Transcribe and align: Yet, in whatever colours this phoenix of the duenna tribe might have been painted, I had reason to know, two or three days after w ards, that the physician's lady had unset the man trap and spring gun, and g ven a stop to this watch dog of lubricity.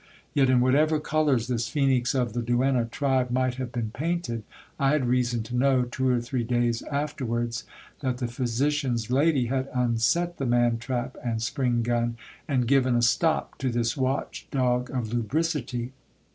Yet, 0.33 0.49
in 0.49 0.61
whatever 0.61 0.99
colours 0.99 1.45
this 1.47 1.67
phoenix 1.67 2.15
of 2.15 2.33
the 2.33 2.41
duenna 2.41 2.85
tribe 2.85 3.29
might 3.29 3.53
have 3.61 3.71
been 3.71 3.91
painted, 3.91 4.41
I 4.79 4.93
had 4.93 5.05
reason 5.05 5.43
to 5.43 5.55
know, 5.55 5.83
two 5.83 6.09
or 6.09 6.19
three 6.19 6.43
days 6.43 6.81
after 6.91 7.23
w 7.23 7.41
ards, 7.43 7.65
that 7.99 8.17
the 8.17 8.27
physician's 8.27 9.11
lady 9.11 9.45
had 9.45 9.69
unset 9.75 10.37
the 10.37 10.47
man 10.47 10.79
trap 10.79 11.17
and 11.23 11.39
spring 11.39 11.83
gun, 11.83 12.17
and 12.47 12.67
g 12.67 12.79
ven 12.79 12.95
a 12.95 13.03
stop 13.03 13.59
to 13.59 13.69
this 13.69 13.95
watch 13.95 14.47
dog 14.49 14.89
of 14.89 15.13
lubricity. 15.13 15.91